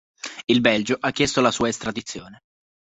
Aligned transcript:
Il 0.47 0.61
Belgio 0.61 0.97
ha 0.99 1.11
chiesto 1.11 1.41
la 1.41 1.51
sua 1.51 1.67
estradizione. 1.67 2.39